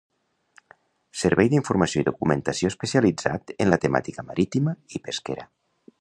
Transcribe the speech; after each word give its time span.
Servei 1.23 1.51
d’informació 1.51 2.01
i 2.03 2.07
documentació 2.09 2.73
especialitzat 2.73 3.53
en 3.59 3.73
la 3.75 3.79
temàtica 3.87 4.29
marítima 4.31 4.75
i 4.99 5.03
pesquera. 5.09 5.51